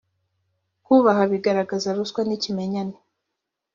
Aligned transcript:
kubaha 0.85 1.23
bigaragaza 1.31 1.89
ruswa 1.97 2.21
ni 2.25 2.33
ikimenyane 2.37 2.97